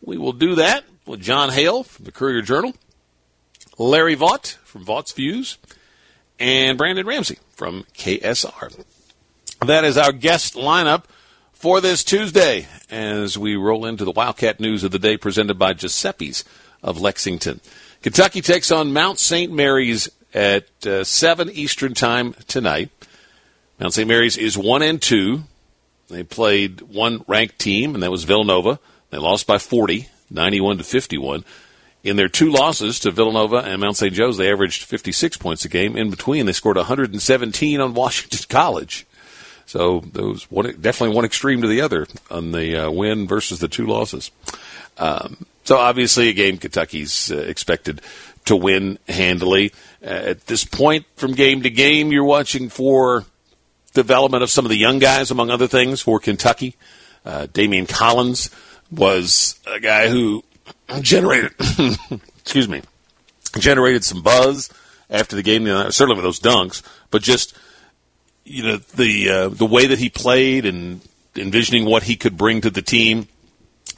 [0.00, 2.72] We will do that with Jon Hale from the Courier Journal,
[3.76, 5.58] Larry Vaught from Vaught's Views,
[6.42, 8.84] and Brandon Ramsey from KSR.
[9.64, 11.04] That is our guest lineup
[11.52, 15.72] for this Tuesday as we roll into the Wildcat news of the day presented by
[15.72, 16.44] Giuseppe's
[16.82, 17.60] of Lexington.
[18.02, 19.52] Kentucky takes on Mount St.
[19.52, 22.90] Mary's at uh, 7 Eastern Time tonight.
[23.78, 24.08] Mount St.
[24.08, 25.44] Mary's is 1 and 2.
[26.08, 28.80] They played one ranked team, and that was Villanova.
[29.10, 31.44] They lost by 40, 91 to 51.
[32.04, 34.12] In their two losses to Villanova and Mount St.
[34.12, 35.96] Joe's, they averaged 56 points a game.
[35.96, 39.06] In between, they scored 117 on Washington College.
[39.66, 43.68] So those one, definitely one extreme to the other on the uh, win versus the
[43.68, 44.30] two losses.
[44.98, 48.02] Um, so obviously, a game Kentucky's uh, expected
[48.46, 49.72] to win handily.
[50.02, 53.24] Uh, at this point, from game to game, you're watching for
[53.94, 56.74] development of some of the young guys, among other things, for Kentucky.
[57.24, 58.50] Uh, Daimion Collins
[58.90, 60.42] was a guy who
[61.00, 61.52] generated,
[62.38, 62.82] excuse me,
[63.58, 64.70] generated some buzz
[65.10, 65.66] after the game.
[65.66, 67.56] Certainly with those dunks, but just
[68.44, 71.00] you know the uh, the way that he played and
[71.36, 73.28] envisioning what he could bring to the team.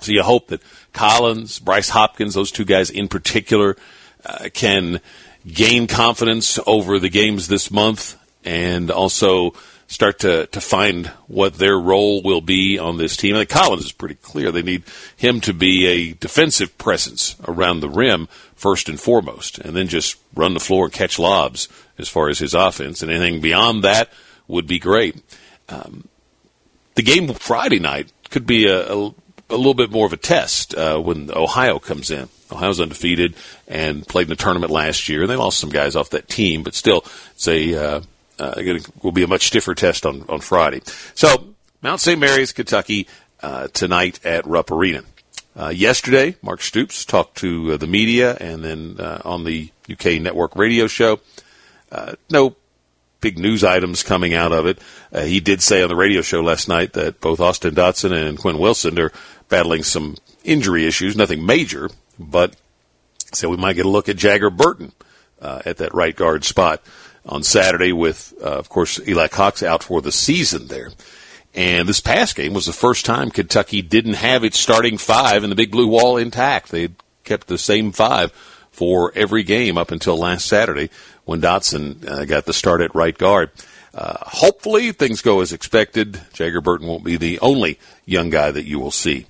[0.01, 3.77] So you hope that Collins, Bryce Hopkins, those two guys in particular,
[4.25, 5.01] uh, can
[5.47, 9.55] gain confidence over the games this month and also
[9.87, 13.35] start to, to find what their role will be on this team.
[13.35, 14.51] Think Collins is pretty clear.
[14.51, 14.85] They need
[15.17, 20.17] him to be a defensive presence around the rim first and foremost, and then just
[20.35, 21.69] run the floor and catch lobs
[21.99, 23.03] as far as his offense.
[23.03, 24.11] And anything beyond that
[24.49, 25.23] would be great.
[25.69, 26.09] Um,
[26.95, 29.15] the game Friday night could be a, a,
[29.51, 32.29] a little bit more of a test uh, when Ohio comes in.
[32.51, 33.35] Ohio's undefeated
[33.67, 35.23] and played in the tournament last year.
[35.23, 38.01] and They lost some guys off that team, but still, it's a uh,
[38.39, 40.83] uh, it will be a much stiffer test on, on Friday.
[41.15, 42.19] So, Mount St.
[42.19, 43.07] Mary's, Kentucky,
[43.43, 45.03] uh, tonight at Rupp Arena.
[45.57, 50.21] Uh, yesterday, Mark Stoops talked to uh, the media and then uh, on the UK
[50.21, 51.21] network radio show.
[51.93, 52.57] Uh, no
[53.21, 54.79] big news items coming out of it.
[55.27, 58.59] he did say on the radio show last night that both Austin Dotson and Quinn
[58.59, 59.13] Wilson are
[59.49, 62.57] battling some injury issues, nothing major, but
[63.33, 64.93] so we might get a look at Jagger Burton
[65.41, 66.83] at that right guard spot
[67.27, 70.91] on Saturday with, uh, of course, Eli Cox out for the season there.
[71.55, 75.51] And this past game was the first time Kentucky didn't have its starting five in
[75.51, 76.71] the big blue wall intact.
[76.71, 76.89] They
[77.23, 78.33] kept the same five
[78.73, 80.91] for every game up until last Saturday
[81.25, 83.51] when Dotson uh, got the start at right guard.
[83.95, 86.21] Uh, hopefully things go as expected.
[86.33, 89.27] Jagger Burton won't be the only young guy that you will see.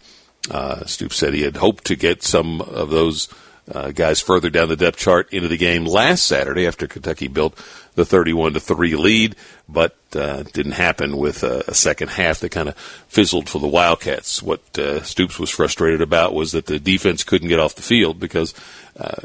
[0.50, 3.28] Uh, Stoops said he had hoped to get some of those
[3.70, 7.58] uh, guys further down the depth chart into the game last Saturday after Kentucky built
[7.94, 9.36] the 31 to 3 lead,
[9.68, 13.68] but uh, didn't happen with a, a second half that kind of fizzled for the
[13.68, 14.42] Wildcats.
[14.42, 18.18] What uh, Stoops was frustrated about was that the defense couldn't get off the field
[18.18, 18.54] because
[18.98, 19.22] uh,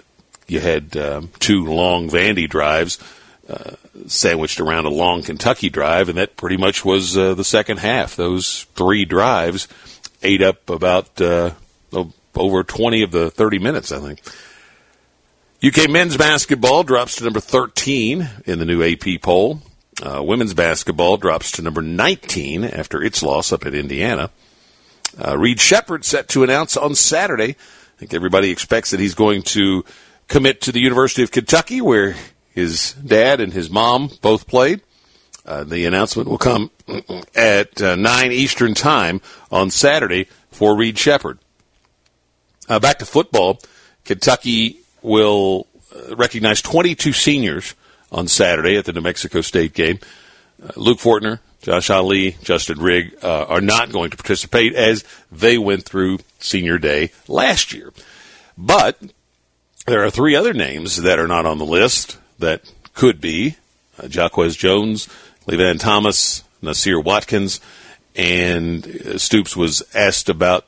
[0.47, 3.00] you had um, two long Vandy drives
[3.50, 3.75] uh,
[4.07, 8.16] sandwiched around a long Kentucky drive, and that pretty much was uh, the second half.
[8.16, 9.68] Those three drives
[10.22, 11.51] ate up about uh,
[12.36, 14.22] over 20 of the 30 minutes, I think.
[15.62, 19.59] UK men's basketball drops to number 13 in the new AP poll.
[20.02, 24.30] Uh, women's basketball drops to number 19 after its loss up at Indiana.
[25.18, 27.50] Uh, Reed Sheppard set to announce on Saturday.
[27.52, 29.84] I think everybody expects that he's going to
[30.30, 32.16] commit to the University of Kentucky, where
[32.51, 34.81] his dad and his mom both played.
[35.45, 36.72] Uh, the announcement will come
[37.36, 39.19] at uh, 9 Eastern Time
[39.51, 41.38] on Saturday for Reed Sheppard.
[42.69, 43.60] Uh, back to football.
[44.06, 47.75] Kentucky will uh, recognize 22 seniors
[48.12, 50.00] on Saturday at the New Mexico State game.
[50.62, 55.57] Uh, Luke Fortner, Josh Ali, Justin Rigg uh, are not going to participate as they
[55.57, 57.94] went through senior day last year.
[58.57, 58.98] But
[59.86, 62.62] there are three other names that are not on the list that
[62.94, 63.57] could be
[63.98, 65.07] uh, Jaquez Jones,
[65.48, 67.60] Clevan Thomas, Nasir Watkins,
[68.16, 70.66] and uh, Stoops was asked about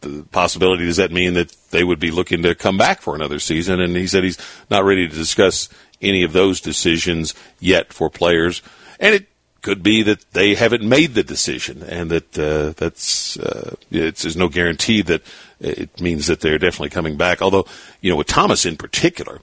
[0.00, 3.38] the possibility does that mean that they would be looking to come back for another
[3.38, 3.80] season?
[3.80, 4.38] And he said he's
[4.70, 5.68] not ready to discuss
[6.00, 8.62] any of those decisions yet for players.
[9.00, 9.28] And it
[9.62, 14.36] could be that they haven't made the decision, and that uh, that's uh, it's, there's
[14.36, 15.22] no guarantee that
[15.60, 17.42] it means that they're definitely coming back.
[17.42, 17.66] Although,
[18.00, 19.40] you know, with Thomas in particular,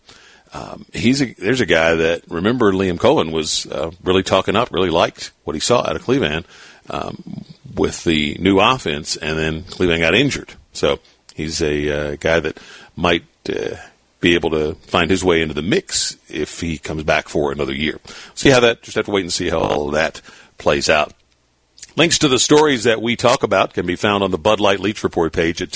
[0.53, 4.71] um, he's a, there's a guy that remember Liam Coen was uh, really talking up,
[4.71, 6.45] really liked what he saw out of Clevan
[6.89, 7.43] um,
[7.75, 10.53] with the new offense, and then Clevan got injured.
[10.73, 10.99] So
[11.33, 12.57] he's a uh, guy that
[12.95, 13.75] might uh,
[14.19, 17.73] be able to find his way into the mix if he comes back for another
[17.73, 17.99] year.
[18.33, 20.21] See how that, just have to wait and see how all that
[20.57, 21.13] plays out.
[21.95, 24.79] Links to the stories that we talk about can be found on the Bud Light
[24.79, 25.71] Leach Report page at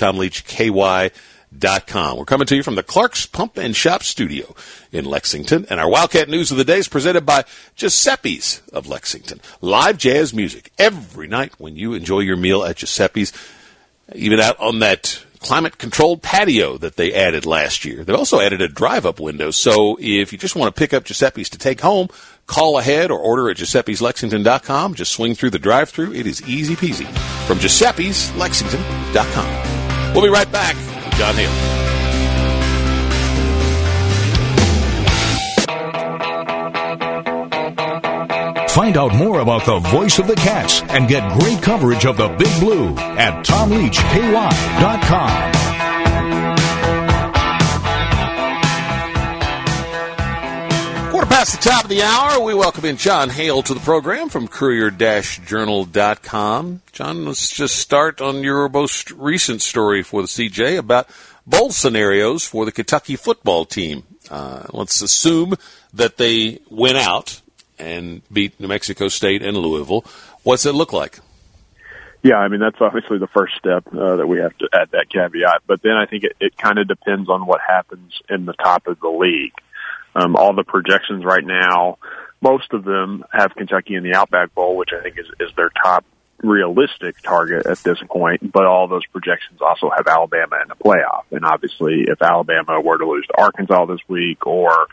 [1.54, 2.18] tomleachky.com.
[2.18, 4.56] We're coming to you from the Clark's Pump and Shop Studio
[4.92, 7.44] in Lexington, and our Wildcat News of the Day is presented by
[7.76, 9.40] Giuseppe's of Lexington.
[9.62, 13.34] Live jazz music every night when you enjoy your meal at Giuseppe's,
[14.14, 18.04] even out on that climate controlled patio that they added last year.
[18.04, 19.52] They also added a drive up window.
[19.52, 22.10] So if you just want to pick up Giuseppe's to take home,
[22.46, 24.96] call ahead or order at giuseppesLexington.com.
[24.96, 26.14] Just swing through the drive through.
[26.14, 27.08] It is easy peasy
[27.48, 30.14] from giuseppesLexington.com.
[30.14, 30.76] We'll be right back
[31.20, 31.36] John.
[38.70, 42.30] Find out more about the voice of the Cats and get great coverage of the
[42.30, 45.59] Big Blue at TomLeachKY.com.
[51.40, 54.50] past the top of the hour, we welcome in Jon Hale to the program from
[54.50, 56.82] Courier-Journal.com.
[56.92, 61.08] Jon, let's just start on your most recent story for the CJ about
[61.48, 64.04] bowl scenarios for the Kentucky football team.
[64.30, 65.54] Uh, let's assume
[65.94, 67.42] that they win out
[67.78, 70.04] and beat New Mexico State and Louisville.
[70.44, 71.20] What's it look like?
[72.22, 75.10] Yeah, I mean that's obviously the first step uh, that we have to add that
[75.10, 75.62] caveat.
[75.66, 78.88] But then I think it, it kind of depends on what happens in the top
[78.88, 79.54] of the league.
[80.16, 81.98] Um, all the projections right now,
[82.42, 85.70] most of them have Kentucky in the Outback Bowl, which I think is, is their
[85.70, 86.06] top
[86.42, 88.52] realistic target at this point.
[88.52, 91.24] But all those projections also have Alabama in the playoff.
[91.32, 94.88] And obviously, if Alabama were to lose to Arkansas this week, or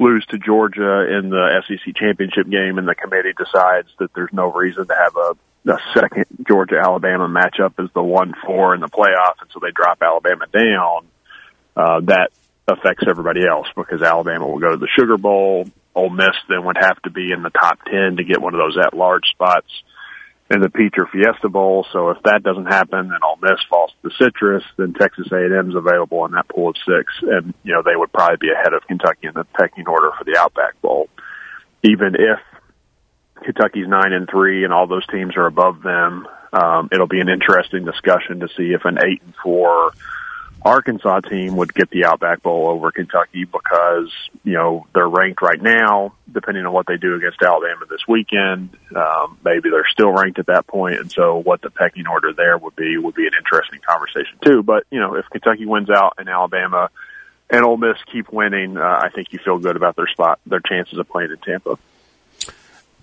[0.00, 4.50] lose to Georgia in the SEC championship game and the committee decides that there's no
[4.50, 8.88] reason to have a, a second Georgia Alabama matchup as the one four in the
[8.88, 11.06] playoff and so they drop Alabama down,
[11.76, 12.30] uh, that
[12.70, 15.66] affects everybody else because Alabama will go to the Sugar Bowl.
[15.94, 18.58] Ole Miss then would have to be in the top 10 to get one of
[18.58, 19.68] those at large spots
[20.50, 21.86] in the Peach or Fiesta Bowl.
[21.92, 24.64] So if that doesn't happen, then Ole Miss falls to the Citrus.
[24.76, 28.12] Then Texas A&M is available in that pool of six, and you know they would
[28.12, 31.08] probably be ahead of Kentucky in the pecking order for the Outback Bowl.
[31.84, 32.40] Even if
[33.44, 37.28] Kentucky's nine and three, and all those teams are above them, um, it'll be an
[37.28, 39.92] interesting discussion to see if an eight and four
[40.62, 44.12] Arkansas team would get the Outback Bowl over Kentucky because,
[44.44, 48.76] you know, they're ranked right now, depending on what they do against Alabama this weekend.
[48.94, 52.58] Um, maybe they're still ranked at that point, and so what the pecking order there
[52.58, 54.62] would be would be an interesting conversation too.
[54.62, 56.90] But, you know, if Kentucky wins out and Alabama
[57.48, 60.60] and Ole Miss keep winning, uh, I think you feel good about their spot, their
[60.60, 61.78] chances of playing in Tampa.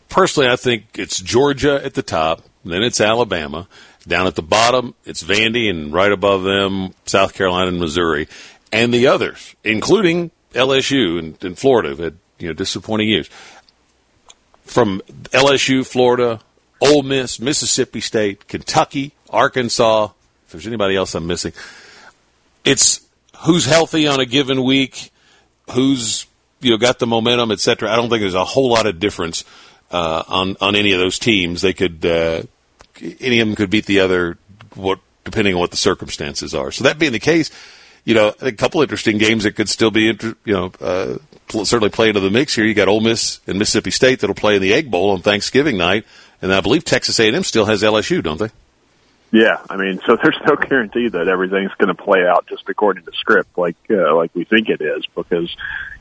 [0.09, 3.68] Personally, I think it's Georgia at the top, then it's Alabama,
[4.07, 8.27] down at the bottom, it's Vandy, and right above them, South Carolina and Missouri,
[8.71, 13.30] and the others, including LSU and, and Florida, had you know disappointing years.
[14.64, 16.42] From LSU, Florida,
[16.81, 20.09] Ole Miss, Mississippi State, Kentucky, Arkansas.
[20.45, 21.54] If there's anybody else I'm missing,
[22.64, 23.02] it's
[23.40, 25.11] who's healthy on a given week,
[25.71, 26.26] who's
[26.61, 27.92] you know got the momentum, etc.
[27.92, 29.44] I don't think there's a whole lot of difference
[29.92, 31.61] uh, on on any of those teams.
[31.61, 32.44] They could uh,
[33.19, 34.37] any of them could beat the other,
[34.75, 36.71] what depending on what the circumstances are.
[36.71, 37.51] So that being the case,
[38.06, 41.18] you know, a couple interesting games that could still be, inter- you know, uh,
[41.66, 42.63] certainly play into the mix here.
[42.63, 45.77] You got Ole Miss and Mississippi State that'll play in the Egg Bowl on Thanksgiving
[45.77, 46.06] night,
[46.42, 48.49] and I believe Texas A&M still has LSU, don't they?
[49.31, 53.04] Yeah, I mean, so there's no guarantee that everything's going to play out just according
[53.06, 55.54] to script, like uh, like we think it is, because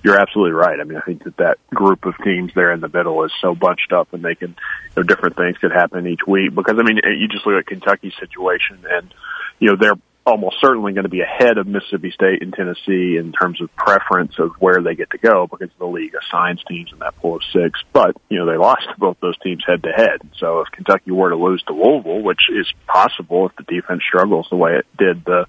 [0.04, 0.78] you're absolutely right.
[0.78, 3.56] I mean, I think that that group of teams there in the middle is so
[3.56, 4.56] bunched up, and they can, you
[4.96, 6.54] know, different things could happen each week.
[6.54, 9.12] Because I mean, you just look at Kentucky's situation, and
[9.58, 13.32] you know, they're almost certainly going to be ahead of Mississippi State and Tennessee in
[13.32, 16.98] terms of preference of where they get to go because the league assigns teams in
[16.98, 17.80] that pool of six.
[17.92, 20.18] But, you know, they lost to both those teams head to head.
[20.38, 24.48] So if Kentucky were to lose to Louisville, which is possible if the defense struggles
[24.50, 25.46] the way it did the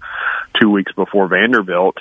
[0.61, 1.97] two weeks before Vanderbilt,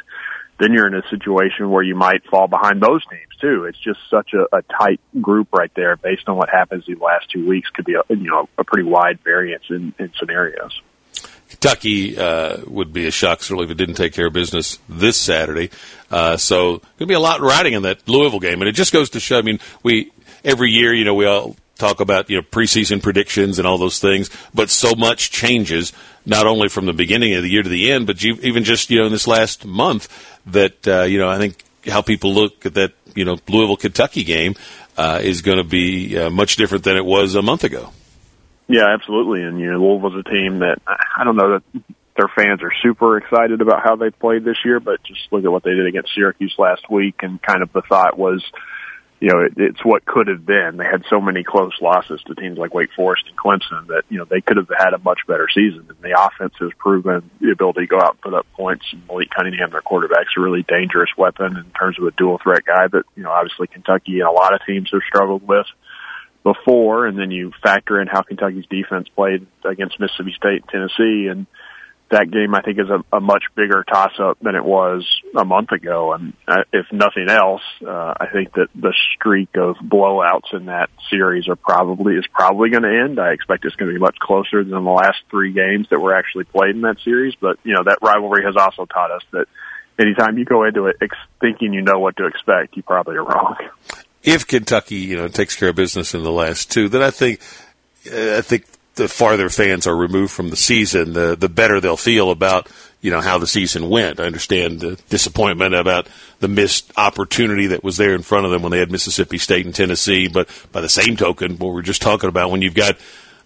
[0.60, 3.64] then you're in a situation where you might fall behind those teams too.
[3.64, 7.30] It's just such a, a tight group right there based on what happens these last
[7.30, 10.80] two weeks could be a, you know, a pretty wide variance in, in scenarios.
[11.48, 15.16] Kentucky uh, would be a shock, certainly, if it didn't take care of business this
[15.16, 15.70] Saturday.
[16.10, 18.92] Uh, so going to be a lot riding in that Louisville game, and it just
[18.92, 19.38] goes to show.
[19.38, 20.12] I mean, we
[20.44, 24.00] every year, you know, we all talk about you know preseason predictions and all those
[24.00, 25.92] things, but so much changes
[26.24, 28.98] not only from the beginning of the year to the end, but even just you
[28.98, 30.08] know in this last month
[30.46, 34.24] that uh, you know I think how people look at that you know Louisville Kentucky
[34.24, 34.54] game
[34.96, 37.92] uh, is going to be uh, much different than it was a month ago.
[38.68, 39.42] Yeah, absolutely.
[39.42, 41.82] And you know, Louisville's a team that I don't know that
[42.16, 45.52] their fans are super excited about how they played this year, but just look at
[45.52, 48.42] what they did against Syracuse last week, and kind of the thought was,
[49.20, 50.78] you know, it, it's what could have been.
[50.78, 54.18] They had so many close losses to teams like Wake Forest and Clemson that you
[54.18, 55.86] know they could have had a much better season.
[55.88, 58.86] And the offense has proven the ability to go out and put up points.
[58.92, 62.38] And Malik Cunningham, their quarterback, is a really dangerous weapon in terms of a dual
[62.42, 65.66] threat guy that you know obviously Kentucky and a lot of teams have struggled with
[66.46, 71.26] before, and then you factor in how Kentucky's defense played against Mississippi State and Tennessee,
[71.26, 71.46] and
[72.12, 75.04] that game I think is a, a much bigger toss up than it was
[75.36, 76.12] a month ago.
[76.12, 80.88] And uh, if nothing else, uh, I think that the streak of blowouts in that
[81.10, 83.18] series are probably is probably going to end.
[83.18, 86.14] I expect it's going to be much closer than the last three games that were
[86.14, 87.34] actually played in that series.
[87.40, 89.46] But you know that rivalry has also taught us that
[89.98, 93.24] anytime you go into it ex- thinking you know what to expect, you probably are
[93.24, 93.56] wrong
[94.26, 97.40] if Kentucky, you know, takes care of business in the last two, then I think
[98.12, 98.66] uh, I think
[98.96, 102.68] the farther fans are removed from the season, the the better they'll feel about
[103.00, 104.18] you know how the season went.
[104.18, 106.08] I understand the disappointment about
[106.40, 109.64] the missed opportunity that was there in front of them when they had Mississippi State
[109.64, 112.98] and Tennessee, but by the same token, what we're just talking about, when you've got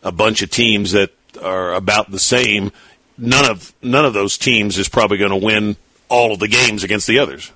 [0.03, 1.11] a bunch of teams that
[1.43, 2.73] are about the same,
[3.19, 5.77] none of none of those teams is probably going to win
[6.09, 7.53] all of the games against the others.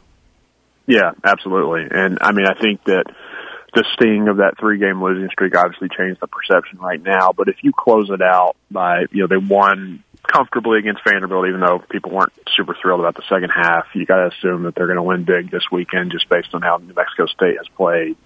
[0.86, 1.86] Yeah, absolutely.
[1.90, 3.04] And I mean, I think that
[3.74, 7.32] the sting of that three game losing streak obviously changed the perception right now.
[7.36, 11.60] But if you close it out by, you know, they won comfortably against Vanderbilt, even
[11.60, 14.86] though people weren't super thrilled about the second half, you got to assume that they're
[14.86, 18.16] going to win big this weekend just based on how New Mexico State has played.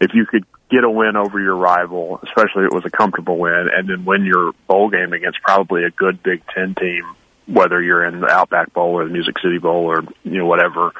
[0.00, 3.38] If you could get a win over your rival, especially if it was a comfortable
[3.38, 7.04] win, and then win your bowl game against probably a good Big Ten team,
[7.48, 10.92] whether you're in the Outback Bowl or the Music City Bowl or you know whatever,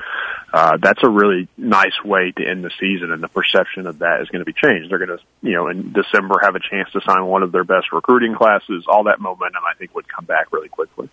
[0.52, 4.22] uh, that's a really nice way to end the season, and the perception of that
[4.22, 4.90] is going to be changed.
[4.90, 7.64] They're going to, you know, in December have a chance to sign one of their
[7.64, 8.84] best recruiting classes.
[8.88, 11.10] All that momentum, I think, would come back really quickly.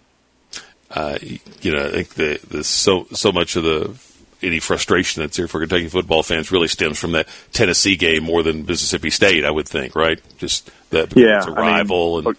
[0.90, 4.00] Uh, you know, I think the, the so so much of the
[4.42, 8.44] any frustration that's here for Kentucky football fans really stems from that Tennessee game more
[8.44, 9.44] than Mississippi State.
[9.44, 10.22] I would think, right?
[10.38, 12.38] Just that yeah, it's a rival I mean, and.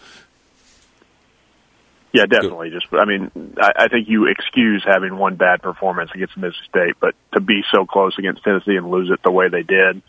[2.16, 2.70] Yeah, definitely.
[2.70, 3.30] Just, I mean,
[3.60, 7.60] I, I think you excuse having one bad performance against Mississippi State, but to be
[7.70, 10.00] so close against Tennessee and lose it the way they did,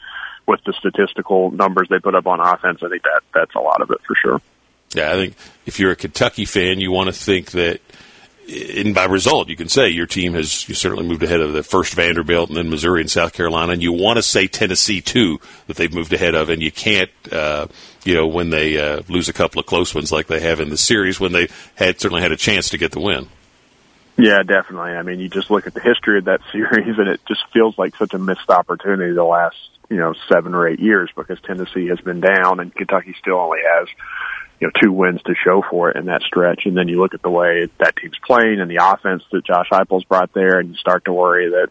[0.47, 3.81] with the statistical numbers they put up on offense, I think that that's a lot
[3.81, 4.41] of it for sure.
[4.95, 5.35] Yeah, I think
[5.65, 7.81] if you're a Kentucky fan, you want to think that,
[8.47, 11.63] and by result, you can say your team has you certainly moved ahead of the
[11.63, 15.39] first Vanderbilt and then Missouri and South Carolina, and you want to say Tennessee too
[15.67, 17.11] that they've moved ahead of, and you can't.
[17.31, 17.67] Uh,
[18.05, 20.69] you know, when they uh, lose a couple of close ones like they have in
[20.69, 23.27] the series, when they had certainly had a chance to get the win.
[24.17, 24.91] Yeah, definitely.
[24.91, 27.77] I mean, you just look at the history of that series, and it just feels
[27.77, 29.57] like such a missed opportunity the last,
[29.89, 33.59] you know, seven or eight years because Tennessee has been down and Kentucky still only
[33.63, 33.89] has,
[34.59, 36.65] you know, two wins to show for it in that stretch.
[36.65, 39.69] And then you look at the way that team's playing and the offense that Josh
[39.71, 41.69] Heupel's brought there, and you start to worry that,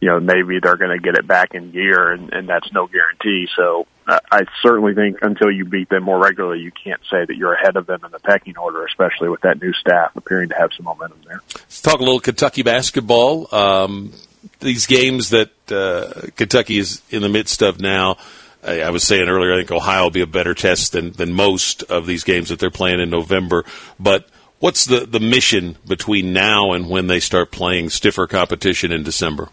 [0.00, 2.86] you know, maybe they're going to get it back in gear, and, and that's no
[2.86, 3.48] guarantee.
[3.56, 7.52] So I certainly think until you beat them more regularly, you can't say that you're
[7.52, 10.70] ahead of them in the pecking order, especially with that new staff appearing to have
[10.76, 11.40] some momentum there.
[11.54, 13.54] Let's talk a little Kentucky basketball.
[13.54, 14.12] Um,
[14.58, 18.16] these games that uh, Kentucky is in the midst of now.
[18.62, 21.82] I, was saying earlier, I think Ohio will be a better test than, than most
[21.84, 23.64] of these games that they're playing in November.
[23.98, 29.02] But what's the, the mission between now and when they start playing stiffer competition in
[29.02, 29.48] December?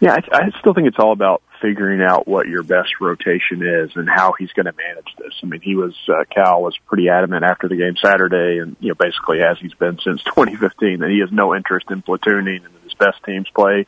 [0.00, 3.96] Yeah, I, I still think it's all about figuring out what your best rotation is
[3.96, 5.32] and how he's going to manage this.
[5.42, 8.88] I mean, he was uh, Cal was pretty adamant after the game Saturday, and you
[8.88, 12.74] know, basically as he's been since 2015, that he has no interest in platooning and
[12.84, 13.86] his best teams play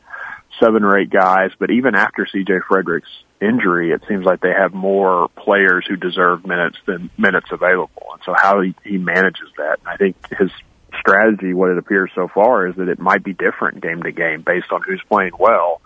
[0.59, 1.51] seven or eight guys.
[1.59, 2.53] But even after C.J.
[2.67, 3.09] Fredrick's
[3.41, 8.21] injury, it seems like they have more players who deserve minutes than minutes available, and
[8.25, 10.51] so how he, he manages that, and I think his
[10.99, 14.43] strategy, what it appears so far, is that it might be different game to game
[14.45, 15.81] based on who's playing well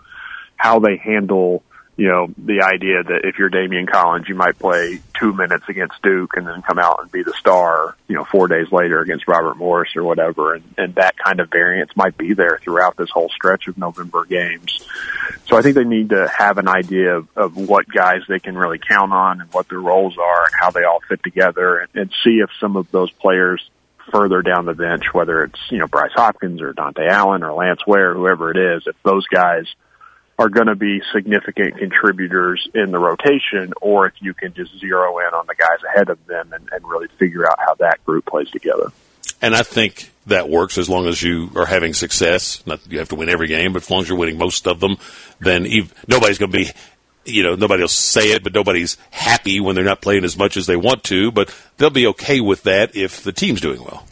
[0.56, 1.62] how they handle,
[1.96, 6.02] you know, the idea that if you're Daimion Collins, you might play two minutes against
[6.02, 9.28] Duke and then come out and be the star, you know, four days later against
[9.28, 10.54] Robert Morris or whatever.
[10.54, 14.24] And, and that kind of variance might be there throughout this whole stretch of November
[14.24, 14.84] games.
[15.46, 18.58] So I think they need to have an idea of, of what guys they can
[18.58, 21.90] really count on and what their roles are and how they all fit together and,
[21.94, 23.62] and see if some of those players
[24.10, 27.86] further down the bench, whether it's, you know, Bryce Hopkins or Dontaie Allen or Lance
[27.86, 29.66] Ware, whoever it is, if those guys
[30.38, 35.18] are going to be significant contributors in the rotation, or if you can just zero
[35.18, 38.26] in on the guys ahead of them and, and really figure out how that group
[38.26, 38.90] plays together.
[39.40, 42.66] And I think that works as long as you are having success.
[42.66, 44.66] Not that you have to win every game, but as long as you're winning most
[44.66, 44.96] of them,
[45.38, 45.66] then
[46.08, 46.70] nobody's going to be,
[47.24, 50.56] you know, nobody will say it, but nobody's happy when they're not playing as much
[50.56, 51.30] as they want to.
[51.30, 54.06] But they'll be okay with that if the team's doing well.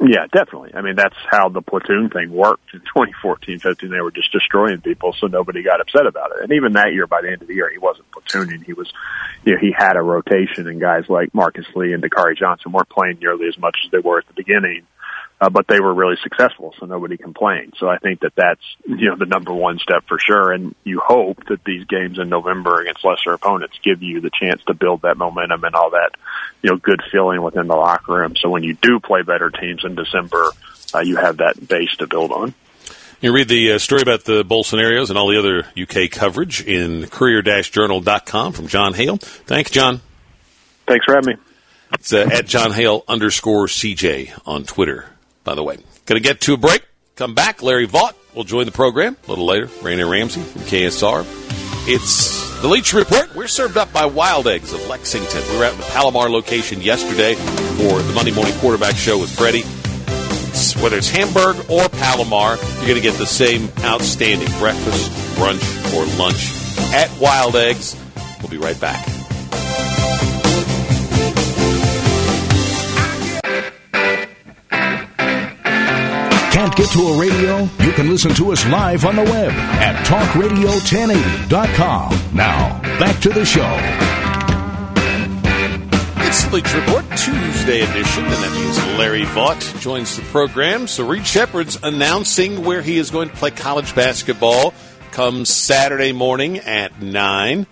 [0.00, 0.70] Yeah, definitely.
[0.74, 3.90] I mean, that's how the platoon thing worked in 2014, 15.
[3.90, 6.42] They were just destroying people, so nobody got upset about it.
[6.42, 8.64] And even that year, by the end of the year, he wasn't platooning.
[8.64, 8.90] He was,
[9.44, 12.88] you know, he had a rotation, and guys like Marcus Lee and Dakari Johnson weren't
[12.88, 14.86] playing nearly as much as they were at the beginning
[15.40, 17.72] uh, but they were really successful, so nobody complained.
[17.78, 20.52] So I think that that's you know the number one step for sure.
[20.52, 24.62] And you hope that these games in November against lesser opponents give you the chance
[24.64, 26.10] to build that momentum and all that
[26.62, 28.36] you know good feeling within the locker room.
[28.36, 30.44] So when you do play better teams in December,
[30.94, 32.52] uh, you have that base to build on.
[33.22, 36.62] You read the uh, story about the bowl scenarios and all the other UK coverage
[36.62, 39.18] in courier-journal.com from Jon Hale.
[39.18, 40.00] Thanks, Jon.
[40.86, 41.42] Thanks for having me.
[41.92, 45.04] It's uh, at Jon Hale underscore CJ on Twitter
[45.44, 45.76] by the way.
[46.06, 46.82] Going to get to a break.
[47.16, 47.62] Come back.
[47.62, 49.66] Larry Vaught will join the program a little later.
[49.66, 51.26] Raina Ramsey from KSR.
[51.86, 53.34] It's the Leach Report.
[53.34, 55.42] We're served up by Wild Eggs of Lexington.
[55.50, 59.62] We were at the Palomar location yesterday for the Monday Morning Quarterback Show with Freddie.
[60.50, 65.94] It's, whether it's Hamburg or Palomar, you're going to get the same outstanding breakfast, brunch,
[65.94, 66.52] or lunch
[66.94, 67.96] at Wild Eggs.
[68.40, 69.19] We'll be right back.
[76.50, 77.68] Can't get to a radio?
[77.78, 82.34] You can listen to us live on the web at talkradio1080.com.
[82.34, 83.72] Now, back to the show.
[86.26, 90.88] It's the Leach Report Tuesday edition, and that means Larry Vaught joins the program.
[90.88, 94.74] So Reed Sheppard's announcing where he is going to play college basketball
[95.12, 97.68] comes Saturday morning at nine.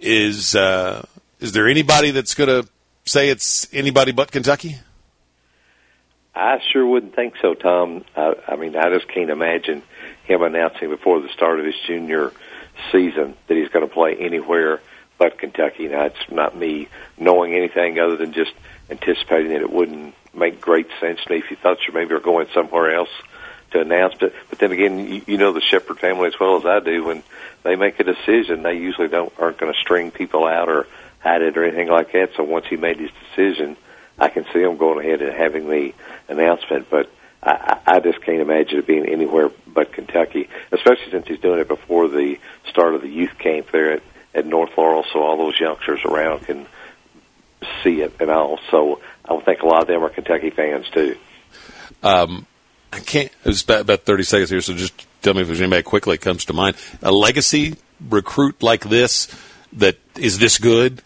[0.00, 1.04] Is uh,
[1.38, 2.66] is there anybody that's going to
[3.04, 4.80] say it's anybody but Kentucky?
[6.34, 8.04] I sure wouldn't think so, Tom.
[8.16, 9.82] I, I mean, I just can't imagine
[10.24, 12.32] him announcing before the start of his junior
[12.92, 14.80] season that he's going to play anywhere
[15.18, 15.86] but Kentucky.
[15.88, 16.88] Now, it's not me
[17.18, 18.52] knowing anything other than just
[18.88, 22.20] anticipating that it wouldn't make great sense to me if you thought you maybe were
[22.20, 23.10] going somewhere else
[23.72, 24.34] to announce it.
[24.48, 27.04] But then again, you, you know the Sheppard family as well as I do.
[27.04, 27.22] When
[27.62, 30.86] they make a decision, they usually don't aren't going to string people out or
[31.18, 32.30] hide it or anything like that.
[32.36, 33.76] So once he made his decision,
[34.20, 35.94] I can see him going ahead and having the
[36.28, 37.10] announcement, but
[37.42, 41.68] I, I just can't imagine it being anywhere but Kentucky, especially since he's doing it
[41.68, 44.02] before the start of the youth camp there at,
[44.34, 46.66] at North Laurel, so all those youngsters around can
[47.82, 48.60] see it and all.
[48.70, 51.16] So I would think a lot of them are Kentucky fans too.
[52.02, 52.46] Um,
[52.92, 53.32] I can't.
[53.44, 56.22] It's about, about thirty seconds here, so just tell me if there's anybody quickly that
[56.22, 56.76] comes to mind.
[57.02, 57.76] A legacy
[58.08, 59.28] recruit like this
[59.74, 61.02] that is this good.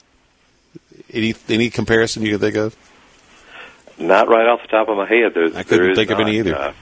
[1.12, 2.76] Any any comparison you can think of?
[3.98, 5.34] Not right off the top of my head.
[5.34, 6.56] There, I couldn't think not, of any either.
[6.56, 6.72] Uh,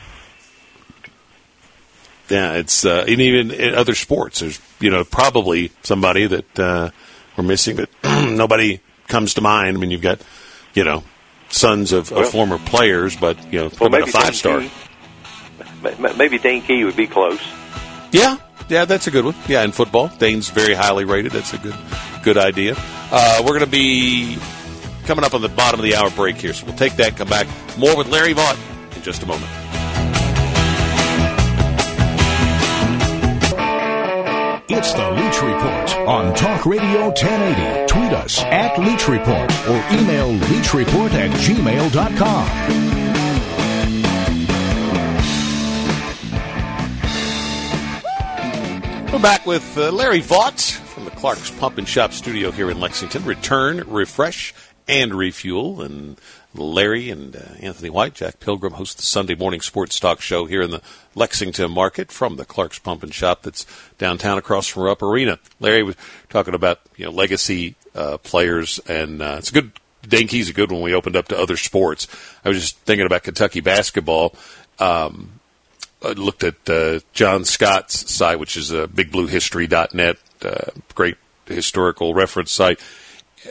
[2.31, 6.91] yeah, it's uh, and even in other sports, there's you know probably somebody that uh,
[7.37, 9.77] we're missing, but nobody comes to mind.
[9.77, 10.23] I mean, you've got
[10.73, 11.05] you know
[11.51, 14.63] sons of, well, of former players, but you know, well, a five star.
[16.17, 17.41] Maybe Dane Key would be close.
[18.13, 19.35] Yeah, yeah, that's a good one.
[19.49, 21.33] Yeah, in football, Dane's very highly rated.
[21.33, 21.77] That's a good
[22.23, 22.77] good idea.
[23.11, 24.39] Uh, we're going to be
[25.05, 26.53] coming up on the bottom of the hour break here.
[26.53, 27.47] So we'll take that, come back.
[27.79, 28.59] More with Larry Vaught
[28.97, 29.51] in just a moment.
[34.69, 37.93] It's the Leach Report on Talk Radio 1080.
[37.93, 42.93] Tweet us at Leach Report or email leachreport at gmail.com.
[49.13, 52.81] We're back with uh, Larry Vaught from the Clark's Pump and Shop studio here in
[52.81, 53.25] Lexington.
[53.27, 54.55] Return, refresh,
[54.89, 55.81] and refuel.
[55.81, 56.19] And
[56.55, 60.63] Larry and uh, Anthony White, Jack Pilgrim host the Sunday morning sports talk show here
[60.63, 60.83] in the
[61.15, 63.67] Lexington market from the Clark's Pump and Shop that's
[63.99, 65.39] downtown across from Rupp Arena.
[65.61, 65.97] Larry was
[66.29, 69.73] talking about you know legacy uh, players, and uh, it's a good.
[70.07, 70.83] Dane a good one.
[70.83, 72.09] We opened up to other sports.
[72.45, 74.35] I was just thinking about Kentucky basketball.
[74.81, 75.39] Um,
[76.05, 82.51] I looked at uh, Jon Scott's site, which is uh, bigbluehistory.net, uh, great historical reference
[82.51, 82.81] site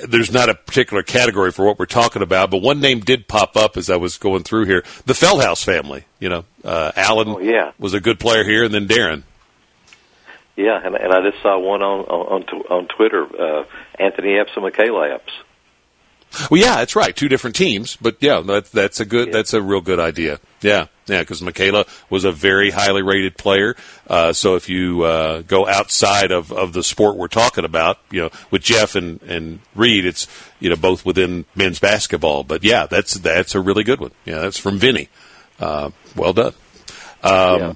[0.07, 3.55] there's not a particular category for what we're talking about, but one name did pop
[3.57, 6.05] up as I was going through here: the Feldhaus family.
[6.19, 7.71] You know, uh, Allen oh, yeah.
[7.79, 9.23] was a good player here, and then Deron.
[10.55, 13.65] Yeah, and, and I just saw one on on on, on Twitter: uh,
[13.99, 15.33] Anthony Epps and Makayla Epps.
[16.49, 17.15] Well, yeah, that's right.
[17.15, 19.27] Two different teams, but yeah, that, that's a good.
[19.27, 19.33] Yeah.
[19.33, 20.39] That's a real good idea.
[20.61, 23.75] Yeah, yeah, because Makayla was a very highly rated player.
[24.07, 28.21] Uh, so if you uh, go outside of, of the sport we're talking about, you
[28.21, 30.27] know, with Jeff and, and Reed, it's
[30.59, 32.43] you know both within men's basketball.
[32.43, 34.11] But yeah, that's that's a really good one.
[34.23, 35.09] Yeah, that's from Vinny.
[35.59, 36.53] Uh, well done.
[37.23, 37.73] Um, yeah.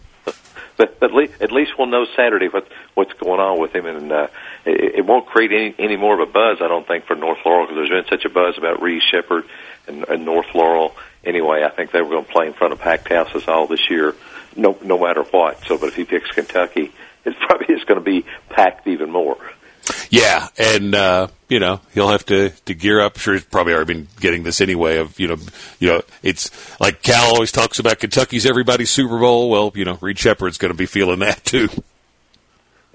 [0.78, 4.28] But, but at least we'll know Saturday what what's going on with him, and uh,
[4.66, 7.40] it, it won't create any any more of a buzz, I don't think, for North
[7.46, 9.46] Laurel because there's been such a buzz about Reed Sheppard
[9.88, 10.96] and, and North Laurel.
[11.24, 13.90] Anyway, I think they were going to play in front of packed houses all this
[13.90, 14.16] year,
[14.56, 15.66] no no matter what.
[15.66, 16.92] So, but if he picks Kentucky,
[17.26, 19.38] it probably is going to be packed even more.
[20.10, 23.18] Yeah, and uh, you know he'll have to, to gear up.
[23.18, 24.98] Sure, he's probably already been getting this anyway.
[24.98, 25.38] Of you know,
[25.80, 26.50] you know, it's
[26.80, 29.50] like Cal always talks about Kentucky's everybody's Super Bowl.
[29.50, 31.70] Well, you know, Reed Sheppard's going to be feeling that too.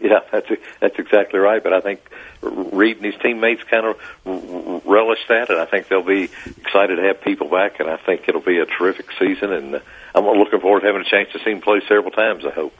[0.10, 0.48] Yeah, that's
[0.80, 1.62] that's exactly right.
[1.62, 2.00] But I think
[2.40, 7.02] Reed and his teammates kind of relish that, and I think they'll be excited to
[7.02, 7.80] have people back.
[7.80, 9.52] And I think it'll be a terrific season.
[9.52, 9.82] And
[10.14, 12.46] I'm looking forward to having a chance to see him play several times.
[12.46, 12.72] I hope.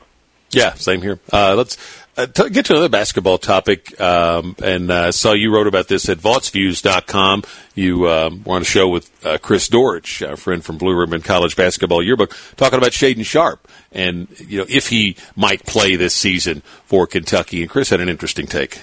[0.53, 1.21] Yeah, same here.
[1.33, 1.77] Uh, let's
[2.17, 3.99] uh, t- get to another basketball topic.
[4.01, 7.45] Um, and uh, saw you wrote about this at VaughtsViews.com.
[7.75, 11.23] You um, were on a show with uh, Chris Dortch, a friend from Blue Ribbon
[11.23, 16.15] College Basketball Yearbook, talking about Shaedon Sharp and you know if he might play this
[16.15, 17.63] season for Kentucky.
[17.63, 18.81] And Chris had an interesting take.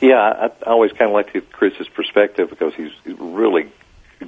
[0.00, 3.70] Yeah, I, I always kind of like to Chris's perspective because he's really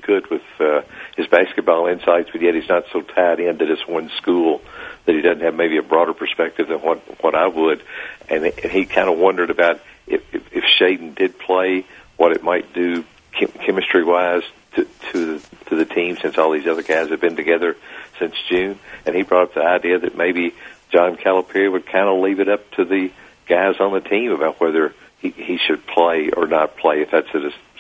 [0.01, 0.83] good with uh,
[1.17, 4.63] his basketball insights, but yet he's not so tied into this one school
[5.07, 7.83] that he doesn't have maybe a broader perspective than what what I would.
[8.29, 11.85] And, and he kind of wondered about if, if, if Shaedon did play,
[12.17, 14.43] what it might do chem- chemistry wise
[14.77, 17.77] to to the, to the team since all these other guys have been together
[18.19, 18.79] since June.
[19.07, 20.55] And he brought up the idea that maybe
[20.93, 23.11] John Calipari would kind of leave it up to the
[23.47, 27.03] guys on the team about whether he, he should play or not play.
[27.03, 27.29] If that's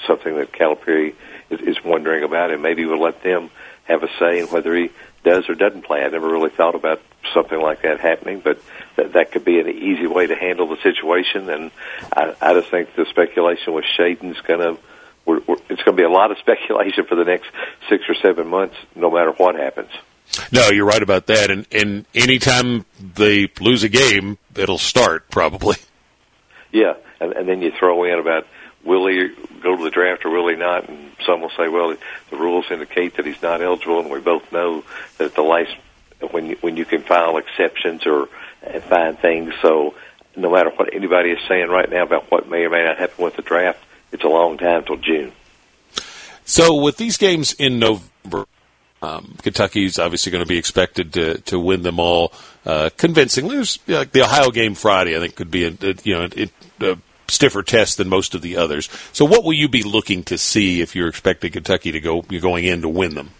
[0.06, 1.14] something that Calipari
[1.50, 3.50] is, is wondering about, and maybe we'll let them
[3.84, 4.90] have a say in whether he
[5.24, 6.02] does or doesn't play.
[6.02, 7.00] I never really thought about
[7.34, 8.60] something like that happening, but
[8.96, 11.50] that, that could be an easy way to handle the situation.
[11.50, 11.70] And
[12.12, 14.78] I, I just think the speculation with Shaedon's going to,
[15.26, 17.48] we're, we're, it's going to be a lot of speculation for the next
[17.88, 19.90] six or seven months, no matter what happens.
[20.52, 21.50] No, you're right about that.
[21.50, 25.76] And, and anytime they lose a game, it'll start probably.
[26.72, 28.46] Yeah, and, and then you throw in about
[28.84, 29.28] will he
[29.62, 30.88] go to the draft or will he not?
[30.88, 31.94] And some will say, well,
[32.30, 34.84] the rules indicate that he's not eligible, and we both know
[35.18, 35.74] that the last
[36.30, 38.28] when you, when you can file exceptions or
[38.88, 39.54] find things.
[39.62, 39.94] So
[40.36, 43.24] no matter what anybody is saying right now about what may or may not happen
[43.24, 43.78] with the draft,
[44.12, 45.32] it's a long time till June.
[46.44, 48.46] So with these games in November,
[49.02, 52.32] um, Kentucky's obviously going to be expected to to win them all
[52.66, 53.56] uh, convincingly.
[53.56, 56.92] There's, like the Ohio game Friday, I think, could be a, a you know a,
[56.92, 56.98] a
[57.30, 58.88] stiffer test than most of the others.
[59.12, 62.40] So, what will you be looking to see if you're expecting Kentucky to go you're
[62.40, 63.30] going in to win them?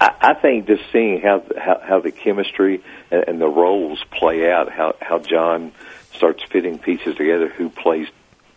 [0.00, 4.70] I, think just seeing how, how how the chemistry and, and the roles play out,
[4.70, 5.72] how how John
[6.12, 8.08] starts fitting pieces together, who plays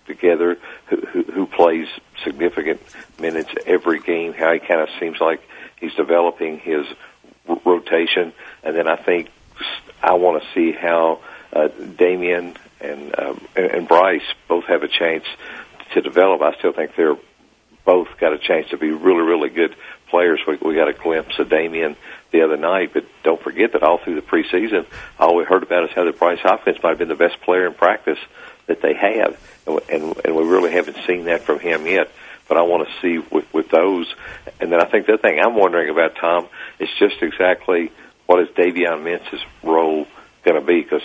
[0.08, 1.88] together, who, who, who plays
[2.24, 2.82] significant
[3.20, 5.42] minutes every game, how he kind of seems like
[5.80, 6.86] he's developing his
[7.66, 9.30] rotation, and then I think
[10.02, 11.20] I want to see how
[11.54, 15.26] uh, Daimion and, um, and Bryce both have a chance
[15.94, 16.42] to develop.
[16.42, 17.18] I still think they're
[17.86, 19.76] both got a chance to be really, really good
[20.10, 20.42] players.
[20.46, 21.96] We, we got a glimpse of Daimion
[22.32, 24.86] the other night, but don't forget that all through the preseason,
[25.18, 27.66] all we heard about is how the Bryce Hopkins might have been the best player
[27.66, 28.20] in practice
[28.66, 32.12] that they have, and, and, and we really haven't seen that from him yet.
[32.50, 34.14] But I want to see with, with those,
[34.60, 36.48] and then I think the thing I'm wondering about Tom
[36.80, 37.92] is just exactly
[38.26, 40.08] what is Davion Mintz's role
[40.48, 41.02] going to be because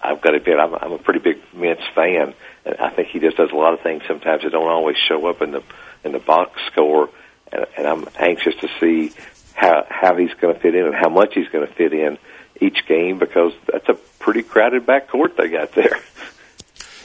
[0.00, 3.18] I've got to admit I'm, I'm a pretty big Mintz fan, and I think he
[3.18, 5.62] just does a lot of things sometimes that don't always show up in the
[6.04, 7.10] in the box score,
[7.52, 9.12] and, and I'm anxious to see
[9.54, 12.16] how how he's going to fit in and how much he's going to fit in
[12.60, 16.00] each game because that's a pretty crowded backcourt they got there.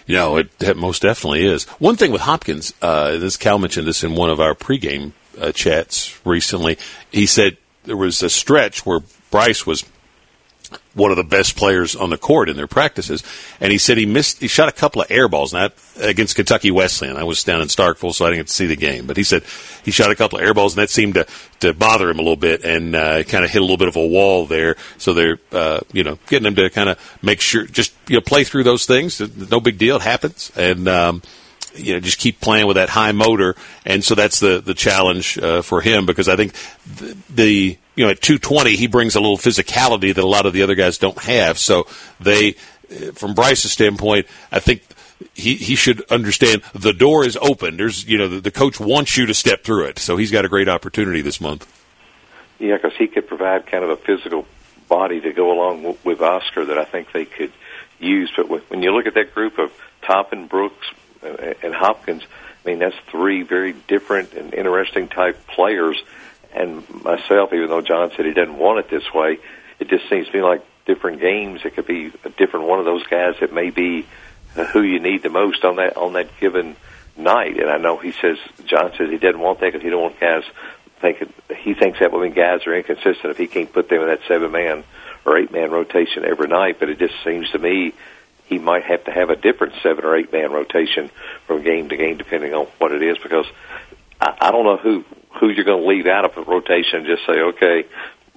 [0.06, 1.64] You know, it, it most definitely is.
[1.80, 5.54] One thing with Hopkins, uh, this Cal mentioned this in one of our pregame uh,
[5.54, 6.78] chats recently.
[7.10, 9.00] He said there was a stretch where
[9.32, 9.86] Bryce was
[10.94, 13.24] one of the best players on the court in their practices.
[13.60, 16.72] And he said he missed, he shot a couple of air balls, not against Kentucky
[16.72, 17.18] Wesleyan.
[17.18, 19.08] I was down in Starkville, so I didn't get to see the game.
[19.08, 19.44] But he said
[19.84, 21.26] he shot a couple of air balls, and that seemed to,
[21.62, 23.96] to bother him a little bit and uh, kind of hit a little bit of
[23.96, 24.76] a wall there.
[24.98, 28.22] So they're, uh, you know, getting him to kind of make sure, just, you know,
[28.22, 29.20] play through those things.
[29.50, 29.96] No big deal.
[29.96, 30.52] It happens.
[30.56, 31.22] And, um,
[31.76, 35.40] you know, just keep playing with that high motor, and so that's the the challenge
[35.40, 36.54] uh, for him because I think
[36.86, 40.54] the, the you know at 220 he brings a little physicality that a lot of
[40.54, 41.58] the other guys don't have.
[41.58, 41.88] So
[42.20, 42.56] they,
[42.90, 44.84] uh, from Bryce's standpoint, I think
[45.34, 47.78] he, he should understand the door is open.
[47.78, 50.00] There's, you know, the, the coach wants you to step through it.
[50.00, 51.68] So he's got a great opportunity this month.
[52.60, 54.46] Yeah, because he could provide kind of a physical
[54.88, 57.52] body to go along with Oscar that I think they could
[58.00, 58.32] use.
[58.36, 60.88] But when you look at that group of Toppin, Brooks,
[61.22, 62.24] and Hopkins,
[62.64, 66.02] I mean, that's three very different and interesting type players.
[66.56, 69.40] And myself, even though John said he doesn't want it this way,
[69.80, 71.62] it just seems to me like different games.
[71.66, 74.06] It could be a different one of those guys that may be
[74.56, 76.76] uh, who you need the most on that on that given
[77.18, 77.60] night.
[77.60, 80.20] And I know he says John says he doesn't want that because he don't want
[80.20, 80.44] guys
[81.02, 84.22] thinking he thinks that women guys are inconsistent if he can't put them in that
[84.28, 84.84] seven man
[85.26, 86.80] or eight man rotation every night.
[86.80, 87.94] But it just seems to me
[88.46, 91.10] he might have to have a different seven or eight man rotation
[91.48, 93.46] from game to game depending on what it is because
[94.24, 95.04] I, I don't know who
[95.40, 97.86] who you're going to leave out of the rotation and just say okay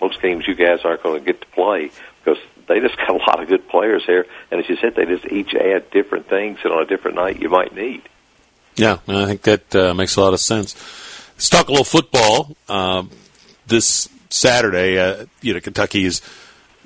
[0.01, 1.90] most games you guys aren't going to get to play
[2.22, 5.05] because they just got a lot of good players here, and as you said, they
[5.05, 8.03] just each add different things that on a different night you might need.
[8.75, 10.75] Yeah, I think that uh, makes a lot of sense.
[11.35, 12.55] Let's talk a little football.
[12.68, 13.11] Um,
[13.66, 16.20] this Saturday, uh, you know, Kentucky is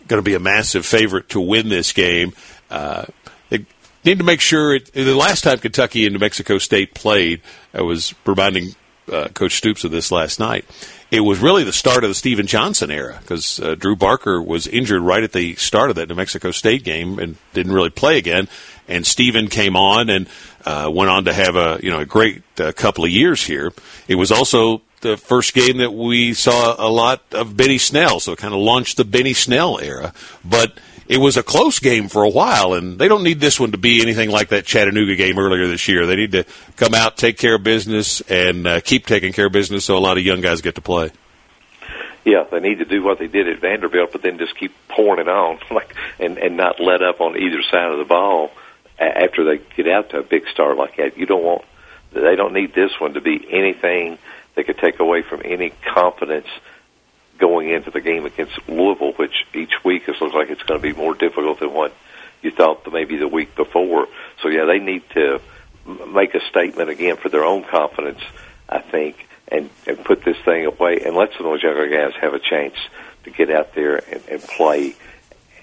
[0.07, 2.33] going to be a massive favorite to win this game.
[2.71, 3.07] Uh,
[3.49, 3.65] they
[4.05, 7.43] need to make sure it, the last time Kentucky and New Mexico State played,
[7.75, 8.75] I was reminding
[9.11, 10.65] uh, Coach Stoops of this last night
[11.11, 14.67] it was really the start of the Stephen Johnson era because uh, Drew Barker was
[14.67, 18.17] injured right at the start of that New Mexico State game and didn't really play
[18.17, 18.49] again.
[18.87, 20.29] And Stephen came on and
[20.65, 23.73] uh, went on to have a you know a great uh, couple of years here.
[24.07, 28.33] It was also the first game that we saw a lot of Benny Snell, so
[28.33, 30.13] it kind of launched the Benny Snell era.
[30.45, 30.79] But
[31.11, 33.79] it was a close game for a while, and they don't need this one to
[33.79, 36.07] be anything like that Chattanooga game earlier this year.
[36.07, 36.45] They need to
[36.77, 39.99] come out, take care of business, and uh, keep taking care of business so a
[39.99, 41.11] lot of young guys get to play.
[42.25, 45.21] Yeah, they need to do what they did at Vanderbilt, but then just keep pouring
[45.21, 48.53] it on, like and and not let up on either side of the ball
[48.97, 51.19] after they get out to a big start like that.
[51.19, 51.65] You don't want
[52.13, 54.17] they don't need this one to be anything
[54.55, 56.47] that could take away from any confidence
[57.41, 60.83] going into the game against Louisville, which each week it looks like it's going to
[60.83, 61.93] be more difficult than what
[62.43, 64.07] you thought maybe the week before.
[64.43, 65.41] So yeah, they need to
[66.09, 68.21] make a statement again for their own confidence,
[68.69, 72.15] I think, and and put this thing away and let some of those younger guys
[72.21, 72.77] have a chance
[73.25, 74.95] to get out there and, and play.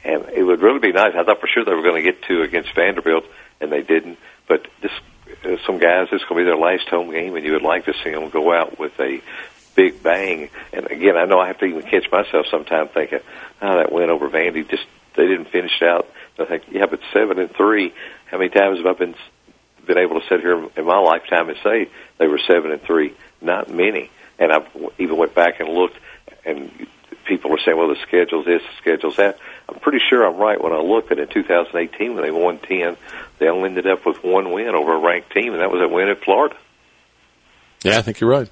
[0.03, 1.13] And it would really be nice.
[1.15, 3.25] I thought for sure they were going to get two against Vanderbilt,
[3.59, 4.17] and they didn't.
[4.47, 4.91] But this,
[5.43, 7.63] uh, some guys, this is going to be their last home game, and you would
[7.63, 9.21] like to see them go out with a
[9.77, 10.49] big bang.
[10.73, 13.19] And again, I know I have to even catch myself sometimes thinking,
[13.61, 14.83] oh, that win over Vandy just
[15.15, 16.09] they didn't finish out.
[16.37, 17.93] I think, yeah, but seven and three.
[18.25, 19.15] How many times have I been
[19.85, 23.13] been able to sit here in my lifetime and say they were seven and three?
[23.39, 24.11] Not many.
[24.37, 24.65] And I
[24.97, 25.97] even went back and looked,
[26.45, 26.87] and
[27.25, 29.39] people are saying, well, the schedule's this, the schedule's that.
[29.69, 32.97] I'm pretty sure I'm right when I look at in 2018 when they won 10,
[33.39, 35.87] they only ended up with one win over a ranked team, and that was a
[35.87, 36.55] win at Florida.
[37.83, 38.49] Yeah, I think you're right.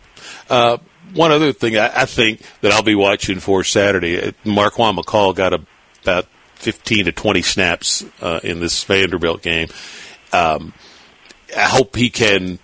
[0.49, 0.77] Uh,
[1.13, 5.35] one other thing I, I think that I'll be watching for Saturday, uh, Marquan McCall
[5.35, 5.65] got a,
[6.03, 9.67] about 15 to 20 snaps uh, in this Vanderbilt game.
[10.31, 10.73] Um,
[11.55, 12.59] I hope he can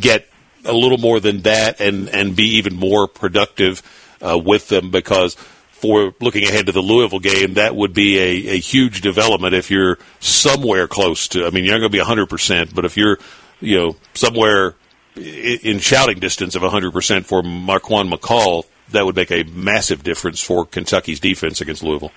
[0.00, 0.28] get
[0.64, 3.82] a little more than that and, and be even more productive
[4.20, 5.34] uh, with them because
[5.70, 9.70] for looking ahead to the Louisville game, that would be a, a huge development if
[9.70, 11.46] you're somewhere close to.
[11.46, 13.18] I mean, you're not going to be 100%, but if you're,
[13.60, 14.74] you know, somewhere
[15.16, 20.64] in shouting distance of 100% for Marquan McCall, that would make a massive difference for
[20.64, 22.12] Kentucky's defense against Louisville.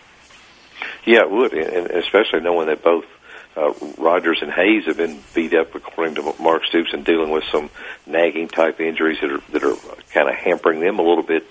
[1.05, 3.05] Yeah, it would, and especially knowing that both
[3.55, 7.43] uh, Rogers and Hayes have been beat up, according to Mark Stoops, and dealing with
[7.51, 7.69] some
[8.05, 9.75] nagging type injuries that are that are
[10.11, 11.45] kind of hampering them a little bit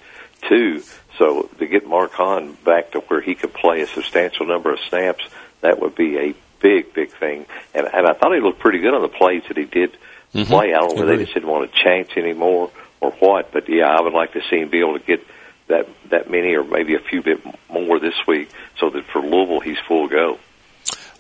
[0.48, 0.83] too.
[1.18, 5.24] So to get Marquan back to where he could play a substantial number of snaps,
[5.61, 7.46] that would be a big, big thing.
[7.74, 9.96] And and I thought he looked pretty good on the plays that he did
[10.35, 10.45] mm-hmm.
[10.45, 10.75] play.
[10.75, 13.87] I don't know whether they just didn't want to chance anymore or what, but yeah,
[13.87, 15.27] I would like to see him be able to get
[15.68, 17.40] that that many or maybe a few bit
[17.71, 20.38] more this week, so that for Louisville he's full go.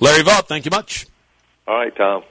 [0.00, 1.06] Larry Vaught, thank you much.
[1.66, 2.24] All right, Tom.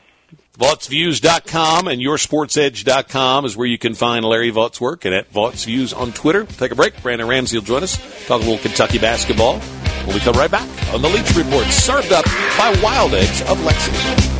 [0.58, 5.94] Vaught'sViews.com and YourSportsEdge.com is where you can find Larry Vaught's work and at Vaught's Views
[5.94, 6.44] on Twitter.
[6.44, 7.02] Take a break.
[7.02, 9.62] Brandon Ramsey will join us, talk a little Kentucky basketball.
[10.06, 12.26] We'll be come right back on the Leach Report, served up
[12.58, 14.31] by Wild Eggs of Lexington.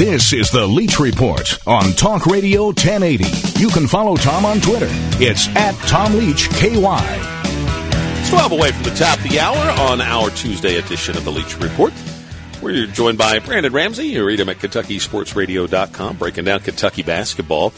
[0.00, 3.60] This is the Leach Report on Talk Radio 1080.
[3.60, 4.88] You can follow Tom on Twitter.
[5.20, 6.70] It's at Tom Leach KY.
[6.72, 11.30] It's 12 away from the top of the hour on our Tuesday edition of the
[11.30, 11.92] Leach Report.
[12.62, 14.06] We're joined by Brandon Ramsey.
[14.06, 17.74] You read him at KentuckySportsRadio.com, breaking down Kentucky basketball.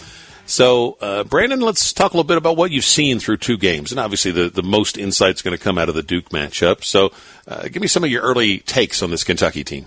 [0.46, 3.90] So, uh, Brandon, let's talk a little bit about what you've seen through two games,
[3.90, 6.84] and obviously the the most insight is going to come out of the Duke matchup.
[6.84, 7.10] So,
[7.48, 9.86] uh, give me some of your early takes on this Kentucky team.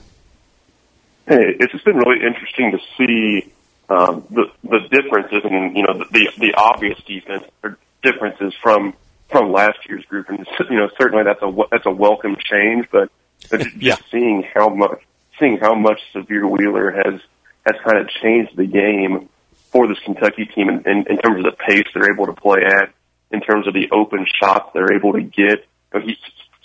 [1.27, 3.51] Hey, it's just been really interesting to see
[3.89, 8.93] um, the the differences and you know the, the the obvious defense or differences from
[9.29, 13.09] from last year's group, and you know certainly that's a that's a welcome change, but,
[13.49, 13.95] but just Yeah.
[14.11, 15.01] seeing how much
[15.39, 17.19] seeing how much Sahvir Wheeler has
[17.65, 19.29] has kind of changed the game
[19.71, 22.61] for this Kentucky team in, in, in terms of the pace they're able to play
[22.63, 22.93] at,
[23.31, 25.65] in terms of the open shots they're able to get.
[25.93, 26.17] Know, he's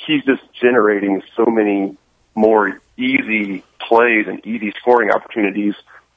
[0.07, 1.97] he's just generating so many
[2.35, 5.75] more easy plays and easy scoring opportunities,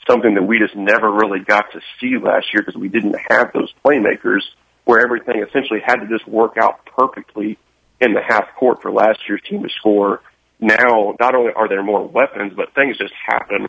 [0.07, 3.51] something that we just never really got to see last year because we didn't have
[3.53, 4.41] those playmakers
[4.85, 7.57] where everything essentially had to just work out perfectly
[8.01, 10.21] in the half court for last year's team to score.
[10.59, 13.67] Now, not only are there more weapons, but things just happen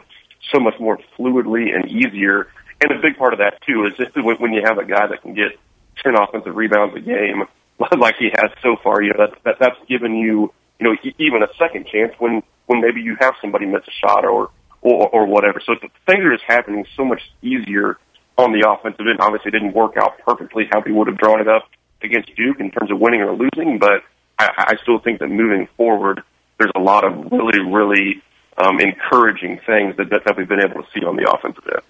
[0.53, 2.49] so much more fluidly and easier.
[2.81, 5.23] And a big part of that too is just when you have a guy that
[5.23, 5.59] can get
[6.03, 7.45] 10 offensive rebounds a game,
[7.99, 11.43] like he has so far, you know, that, that, that's given you, you know, even
[11.43, 15.27] a second chance when, when maybe you have somebody miss a shot or, or, or
[15.27, 15.61] whatever.
[15.65, 17.99] So the things are just happening so much easier
[18.37, 19.21] on the offensive end.
[19.21, 21.69] Obviously, it didn't work out perfectly how we would have drawn it up
[22.03, 24.03] against Duke in terms of winning or losing, but
[24.39, 26.23] I, I still think that moving forward,
[26.59, 28.23] there's a lot of really, really
[28.59, 31.83] um, encouraging things that, that we've been able to see on the offensive end.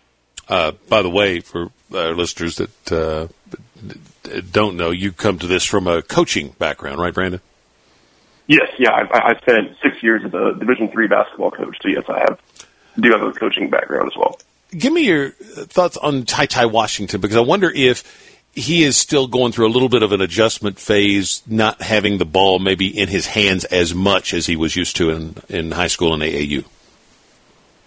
[0.46, 3.28] Uh, by the way, for our listeners that uh,
[4.52, 7.40] don't know, you come to this from a coaching background, right, Brandon?
[8.46, 12.04] Yes, yeah, I, I spent six years as a Division three basketball coach, so yes,
[12.08, 12.40] I have
[13.00, 14.38] do have a coaching background as well.
[14.76, 18.04] Give me your thoughts on Ty Ty Washington because I wonder if
[18.54, 22.24] he is still going through a little bit of an adjustment phase, not having the
[22.24, 25.88] ball maybe in his hands as much as he was used to in, in high
[25.88, 26.64] school and AAU.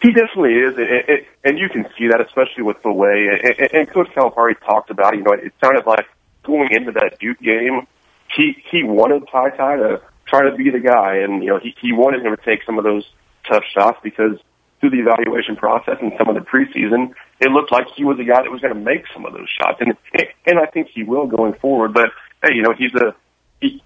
[0.02, 3.28] He definitely is, and, and, and you can see that, especially with the way.
[3.32, 5.16] And, and Coach Calipari talked about.
[5.16, 6.06] You know, it sounded like
[6.48, 7.88] going into that Duke game,
[8.36, 11.76] he he wanted Ty Ty to try to be the guy, and you know, he
[11.82, 13.06] he wanted him to take some of those
[13.50, 14.38] tough shots because
[14.80, 18.24] through the evaluation process and some of the preseason, it looked like he was the
[18.24, 19.96] guy that was going to make some of those shots, and
[20.46, 21.94] and I think he will going forward.
[21.94, 22.10] But
[22.44, 23.16] hey, you know, he's a
[23.62, 23.82] he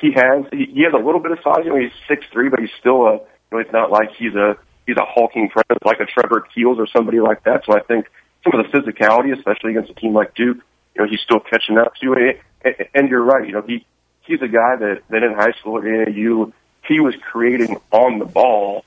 [0.00, 1.64] he has he, he has a little bit of size.
[1.64, 4.34] You know, he's six three, but he's still a you know, it's not like he's
[4.34, 7.64] a he's a hulking presence like a Trevor Keels or somebody like that.
[7.66, 8.06] So I think
[8.42, 10.58] some of the physicality, especially against a team like Duke,
[10.94, 12.40] you know, he's still catching up to it.
[12.94, 13.86] And you're right, you know, he
[14.24, 16.52] he's a guy that that in high school at AAU
[16.86, 18.84] he was creating on the ball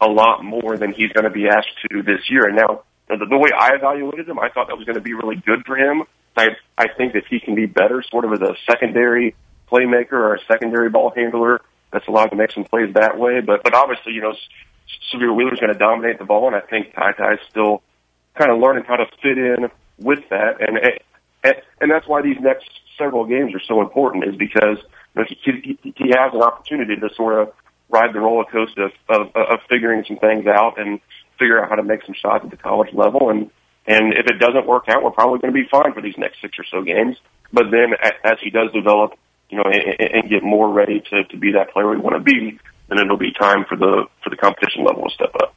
[0.00, 2.46] a lot more than he's going to be asked to this year.
[2.46, 5.14] And now the, the way I evaluated him, I thought that was going to be
[5.14, 6.04] really good for him.
[6.36, 9.34] I I think that he can be better, sort of as a secondary
[9.70, 11.60] playmaker or a secondary ball handler
[11.92, 13.40] that's allowed to make some plays that way.
[13.40, 14.34] But but obviously, you know,
[15.12, 17.82] Sahvir Wheeler's going to dominate the ball, and I think Ty Ty's still
[18.36, 20.78] kind of learning how to fit in with that, and
[21.44, 24.78] and and that's why these next several games are so important, is because
[25.14, 27.52] you know, he, he he has an opportunity to sort of
[27.88, 31.00] ride the roller coaster of, of, of figuring some things out and
[31.38, 33.50] figure out how to make some shots at the college level, and
[33.86, 36.40] and if it doesn't work out, we're probably going to be fine for these next
[36.40, 37.16] six or so games.
[37.52, 39.14] But then, as he does develop,
[39.48, 42.20] you know, and, and get more ready to to be that player we want to
[42.22, 45.54] be, then it'll be time for the for the competition level to step up.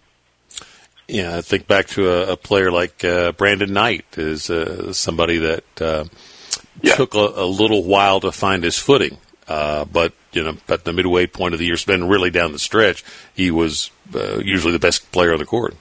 [1.13, 5.37] Yeah, I think back to a, a player like uh, Brandon Knight is uh, somebody
[5.37, 6.05] that uh,
[6.81, 6.95] Yeah.
[6.95, 10.91] took a, a little while to find his footing, uh, but you know, at the
[10.91, 13.03] midway point of the year, spending really down the stretch,
[13.35, 15.75] he was uh, usually the best player on the court.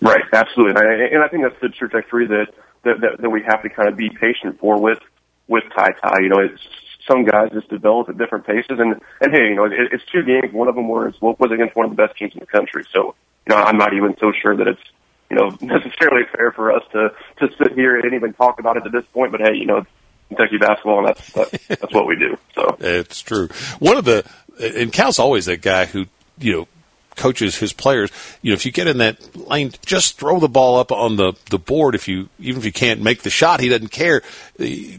[0.00, 2.46] Right, absolutely, and I, and I think that's the trajectory that,
[2.84, 5.00] that that that we have to kind of be patient for with
[5.48, 6.20] with Ty Ty.
[6.20, 6.62] You know, it's
[7.10, 10.22] some guys just develop at different paces, and and hey, you know, it, it's two
[10.22, 10.52] games.
[10.52, 12.84] One of them was was against one of the best teams in the country.
[12.92, 13.14] So,
[13.46, 14.82] you know, I'm not even so sure that it's
[15.28, 18.86] you know necessarily fair for us to to sit here and even talk about it
[18.86, 19.32] at this point.
[19.32, 19.84] But hey, you know,
[20.28, 22.36] Kentucky basketball, and that's that's, that's what we do.
[22.54, 22.76] So.
[22.80, 23.48] It's true.
[23.78, 24.24] One of the
[24.60, 26.06] and Cal's always that guy who
[26.38, 26.68] you know
[27.16, 28.10] coaches his players.
[28.40, 31.34] You know, if you get in that lane, just throw the ball up on the
[31.50, 31.94] the board.
[31.94, 34.22] If you even if you can't make the shot, he doesn't care
[34.58, 34.96] eh,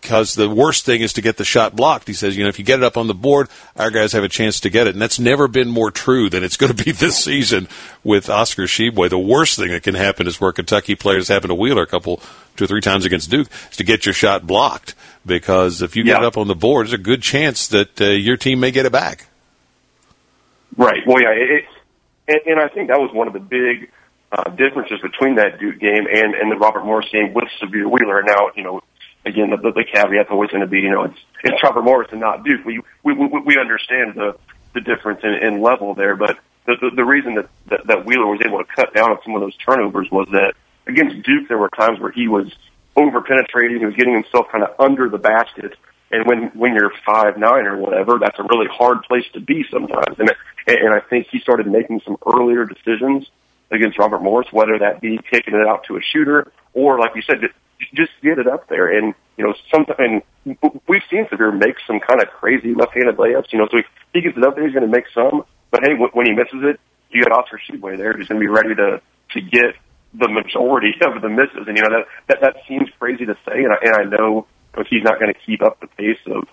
[0.00, 2.06] because the worst thing is to get the shot blocked.
[2.06, 4.24] He says, you know, if you get it up on the board, our guys have
[4.24, 6.84] a chance to get it, and that's never been more true than it's going to
[6.84, 7.68] be this season
[8.02, 9.10] with Oscar Tshiebwe.
[9.10, 12.20] The worst thing that can happen is where Kentucky players happen to Wheeler a couple
[12.56, 16.04] two or three times against Duke is to get your shot blocked because if you
[16.04, 18.70] get it up on the board, there's a good chance that uh, your team may
[18.70, 19.26] get it back.
[20.76, 21.02] Right.
[21.06, 21.64] Well, yeah, it, it,
[22.28, 23.90] and, and I think that was one of the big
[24.32, 28.18] uh, differences between that Duke game and, and the Robert Morris game with Sahvir Wheeler.
[28.18, 28.80] And now, you know,
[29.24, 32.20] again, the, the, caveat's always going to be, you know, it's, it's Robert Morris and
[32.20, 32.64] not Duke.
[32.64, 34.36] We, we, we, we understand the,
[34.74, 38.26] the difference in, in level there, but the, the, the reason that, that, that Wheeler
[38.26, 40.54] was able to cut down on some of those turnovers was that
[40.86, 42.52] against Duke, there were times where he was
[42.96, 43.78] over penetrating.
[43.78, 45.74] He was getting himself kind of under the basket.
[46.10, 49.64] And when when you're five nine or whatever, that's a really hard place to be
[49.70, 50.18] sometimes.
[50.18, 50.32] And
[50.66, 53.26] and I think he started making some earlier decisions
[53.70, 57.22] against Robert Morris, whether that be kicking it out to a shooter or, like you
[57.22, 57.40] said,
[57.94, 58.88] just get it up there.
[58.88, 63.52] And you know, sometimes we've seen Sahvir make some kind of crazy left-handed layups.
[63.52, 65.44] You know, so he, he gets it up there, he's going to make some.
[65.70, 68.52] But hey, when he misses it, you got Oscar Tshiebwe there who's going to be
[68.52, 69.00] ready to
[69.32, 69.74] to get
[70.14, 71.66] the majority of the misses.
[71.66, 74.46] And you know that that that seems crazy to say, and I, and I know
[74.72, 76.44] but he's not going to keep up the pace of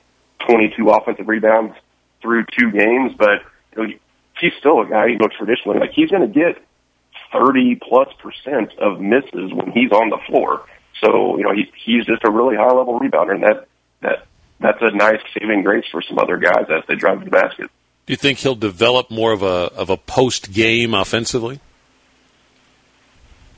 [0.48, 1.76] 22 offensive rebounds
[2.22, 3.14] through two games.
[3.18, 3.46] But
[3.76, 3.94] you know,
[4.40, 5.08] he's still a guy.
[5.08, 6.58] You know, traditionally, like he's going to get
[7.32, 10.66] 30 plus percent of misses when he's on the floor.
[11.04, 13.68] So you know, he, he's just a really high level rebounder, and that
[14.02, 14.26] that
[14.60, 17.70] that's a nice saving grace for some other guys as they drive to the basket.
[18.06, 21.60] Do you think he'll develop more of a of a post game offensively?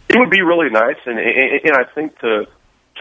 [0.10, 2.48] It would be really nice, and and and I think to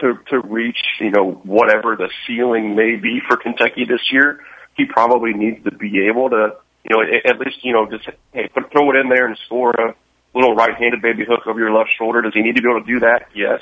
[0.01, 4.41] to to reach you know whatever the ceiling may be for Kentucky this year,
[4.77, 6.55] he probably needs to be able to
[6.87, 9.71] you know at least you know just hey put, throw it in there and score
[9.71, 9.95] a
[10.39, 12.21] little right-handed baby hook over your left shoulder.
[12.21, 13.27] Does he need to be able to do that?
[13.35, 13.61] Yes.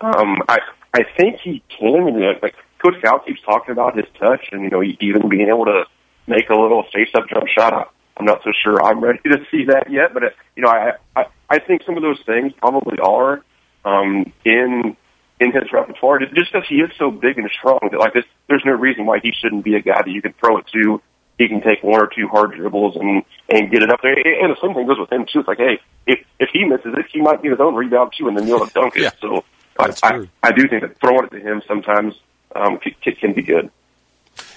[0.00, 0.58] Um, I
[0.92, 2.20] I think he can.
[2.42, 5.84] Like Coach Cal keeps talking about his touch and you know even being able to
[6.26, 7.92] make a little face-up jump shot.
[8.16, 10.92] I'm not so sure I'm ready to see that yet, but uh, you know I
[11.14, 13.42] I I think some of those things probably are
[13.84, 14.96] um, in
[15.38, 18.62] in his repertoire just because he is so big and strong that like this, there's
[18.64, 21.00] no reason why he shouldn't be a guy that you can throw it to.
[21.38, 24.12] He can take one or two hard dribbles and and get it up there.
[24.12, 25.40] And the same thing goes with him too.
[25.40, 28.28] It's like, hey, if if he misses it, he might get his own rebound too,
[28.28, 29.02] and then you'll dunk it.
[29.02, 29.10] Yeah.
[29.20, 29.44] So
[29.78, 32.14] I, I, I do think that throwing it to him sometimes
[32.54, 33.70] um, can, can be good.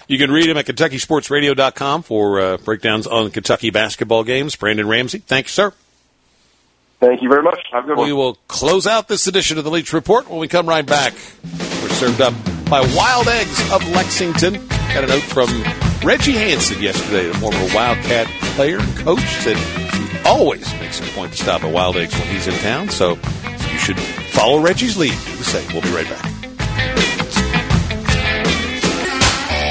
[0.08, 4.56] You can read him at KentuckySportsRadio.com for uh, breakdowns on Kentucky basketball games.
[4.56, 5.74] Brandon Ramsey, thank you, sir.
[7.00, 7.60] Thank you very much.
[7.72, 8.16] Have we one.
[8.16, 11.14] Will close out this edition of the Leach Report when we come right back.
[11.44, 12.34] We're served up
[12.70, 14.68] by Wild Eggs of Lexington.
[14.68, 15.48] Got a note from
[16.10, 19.56] Reggie Hanson yesterday, the former Wildcat player and coach, said
[19.94, 23.12] he always makes a point to stop at Wild Eggs when he's in town, so
[23.12, 24.00] you should
[24.32, 25.12] follow Reggie's lead.
[25.12, 25.72] The same.
[25.72, 26.24] We'll be right back.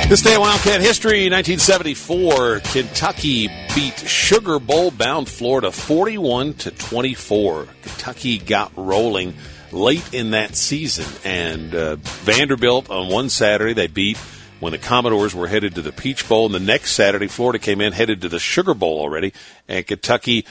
[0.09, 7.66] This day of Wildcat history, 1974, Kentucky beat Sugar Bowl bound Florida 41 to 24.
[7.82, 9.34] Kentucky got rolling
[9.72, 14.16] late in that season, and uh, Vanderbilt on one Saturday they beat
[14.61, 17.81] when the Commodores were headed to the Peach Bowl, and the next Saturday Florida came
[17.81, 19.33] in headed to the Sugar Bowl already,
[19.69, 20.45] and Kentucky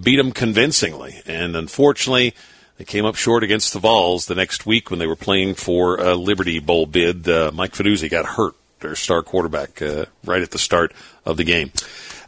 [0.00, 1.22] beat them convincingly.
[1.26, 2.34] And unfortunately,
[2.78, 5.96] they came up short against the Vols the next week when they were playing for
[5.96, 7.28] a Liberty Bowl bid.
[7.28, 10.92] Uh, Mike Fanuzzi got hurt their star quarterback uh, right at the start
[11.24, 11.70] of the game.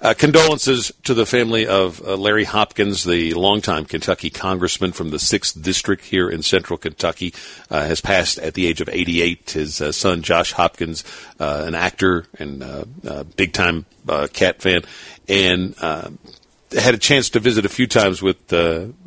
[0.00, 5.16] Uh, condolences to the family of uh, Larry Hopkins, the longtime Kentucky congressman from the
[5.16, 7.32] 6th District here in central Kentucky,
[7.70, 9.50] uh, has passed at the age of 88.
[9.50, 11.02] His uh, son, Josh Hopkins,
[11.40, 12.64] uh, an actor and
[13.36, 13.86] big time
[14.32, 14.82] cat fan,
[15.28, 18.52] and had a chance to visit a few times with,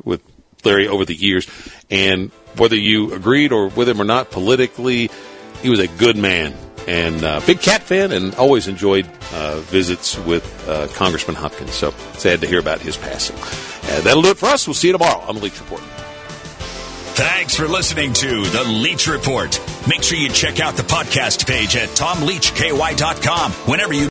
[0.04, 0.22] with
[0.64, 1.46] Larry over the years.
[1.88, 5.10] And whether you agreed or with him or not politically,
[5.62, 6.54] he was a good man
[6.86, 11.72] and uh, big cat fan and always enjoyed uh, visits with uh, Congressman Hopkins.
[11.72, 13.36] So sad to hear about his passing.
[14.04, 14.66] that'll do it for us.
[14.66, 15.82] We'll see you tomorrow on the Leach Report.
[17.20, 19.60] Thanks for listening to the Leach Report.
[19.86, 24.08] Make sure you check out the podcast page at tomleachky.com whenever you